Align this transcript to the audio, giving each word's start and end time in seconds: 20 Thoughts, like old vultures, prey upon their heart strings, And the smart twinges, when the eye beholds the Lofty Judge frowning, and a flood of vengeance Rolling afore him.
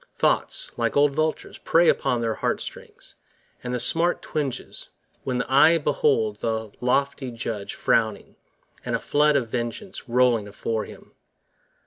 20 0.17 0.17
Thoughts, 0.17 0.71
like 0.77 0.97
old 0.97 1.11
vultures, 1.11 1.59
prey 1.59 1.87
upon 1.87 2.21
their 2.21 2.33
heart 2.33 2.59
strings, 2.59 3.13
And 3.63 3.71
the 3.71 3.79
smart 3.79 4.23
twinges, 4.23 4.89
when 5.23 5.37
the 5.37 5.45
eye 5.47 5.77
beholds 5.77 6.41
the 6.41 6.71
Lofty 6.81 7.29
Judge 7.29 7.75
frowning, 7.75 8.35
and 8.83 8.95
a 8.95 8.99
flood 8.99 9.35
of 9.35 9.49
vengeance 9.49 10.09
Rolling 10.09 10.47
afore 10.47 10.85
him. 10.85 11.11